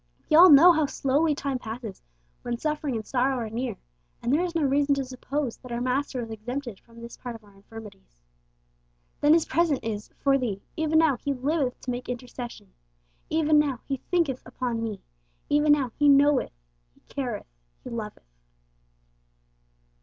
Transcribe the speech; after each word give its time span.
We 0.31 0.35
all 0.35 0.49
know 0.49 0.71
how 0.71 0.87
slowly 0.87 1.35
time 1.35 1.59
passes 1.59 2.01
when 2.41 2.57
suffering 2.57 2.95
and 2.95 3.05
sorrow 3.05 3.35
are 3.37 3.51
near, 3.51 3.77
and 4.19 4.33
there 4.33 4.41
is 4.43 4.55
no 4.55 4.63
reason 4.63 4.95
to 4.95 5.05
suppose 5.05 5.57
that 5.57 5.71
our 5.71 5.79
Master 5.79 6.21
was 6.21 6.31
exempted 6.31 6.79
from 6.79 6.99
this 7.01 7.17
part 7.17 7.35
of 7.35 7.43
our 7.43 7.53
infirmities. 7.53 8.17
Then 9.19 9.33
His 9.33 9.45
present 9.45 9.83
is 9.83 10.09
'for 10.17 10.39
thee.' 10.39 10.63
Even 10.75 10.97
now 10.97 11.17
He 11.17 11.35
'liveth 11.35 11.79
to 11.81 11.91
make 11.91 12.09
intercession;' 12.09 12.73
even 13.29 13.59
now 13.59 13.79
He 13.85 13.97
'thinketh 14.09 14.41
upon 14.43 14.81
me;' 14.81 15.03
even 15.49 15.73
now 15.73 15.91
He 15.99 16.09
'knoweth,' 16.09 16.57
He 16.95 17.01
'careth,' 17.01 17.53
He 17.83 17.91
'loveth.' 17.91 18.25